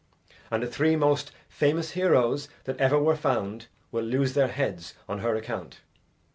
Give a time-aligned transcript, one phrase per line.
[0.49, 5.19] And the three most famous heroes that ever were found will lose their heads on
[5.19, 5.81] her account."